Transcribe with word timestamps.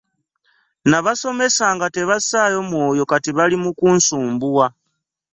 Nabasomesa 0.89 1.65
nga 1.75 1.87
tebassayo 1.95 2.59
mwoyo 2.69 3.03
kati 3.11 3.29
bali 3.37 3.57
mu 3.63 3.71
kunsumbuwa. 3.79 4.67